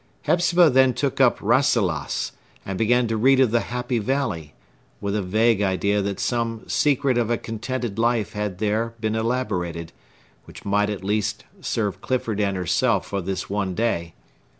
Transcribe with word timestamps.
Hepzibah 0.23 0.71
then 0.71 0.95
took 0.95 1.21
up 1.21 1.37
Rasselas, 1.43 2.31
and 2.65 2.75
began 2.75 3.07
to 3.07 3.15
read 3.17 3.39
of 3.39 3.51
the 3.51 3.59
Happy 3.69 3.99
Valley, 3.99 4.55
with 4.99 5.15
a 5.15 5.21
vague 5.21 5.61
idea 5.61 6.01
that 6.01 6.19
some 6.19 6.67
secret 6.67 7.19
of 7.19 7.29
a 7.29 7.37
contented 7.37 7.99
life 7.99 8.33
had 8.33 8.57
there 8.57 8.95
been 8.99 9.13
elaborated, 9.13 9.91
which 10.45 10.65
might 10.65 10.89
at 10.89 11.03
least 11.03 11.43
serve 11.61 12.01
Clifford 12.01 12.39
and 12.41 12.57
herself 12.57 13.05
for 13.05 13.21
this 13.21 13.47
one 13.47 13.75
day. 13.75 14.15